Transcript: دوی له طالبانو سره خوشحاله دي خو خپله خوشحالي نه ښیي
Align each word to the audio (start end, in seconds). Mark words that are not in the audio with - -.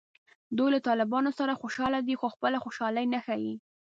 دوی 0.57 0.69
له 0.75 0.79
طالبانو 0.87 1.29
سره 1.39 1.59
خوشحاله 1.61 1.99
دي 2.07 2.13
خو 2.19 2.27
خپله 2.35 2.57
خوشحالي 2.63 3.05
نه 3.13 3.19
ښیي 3.25 3.53